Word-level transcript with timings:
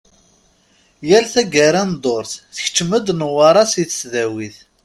Yal 1.09 1.25
taggara 1.33 1.81
n 1.89 1.91
ddurt, 1.95 2.31
tkeččem-d 2.55 3.07
Newwara 3.13 3.63
si 3.71 3.83
tesdawit. 3.89 4.57